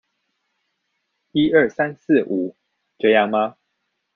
[1.31, 2.55] 一二三四五，
[2.97, 3.57] 這樣嗎？